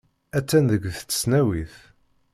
[0.37, 1.75] Attan deg tesnawit.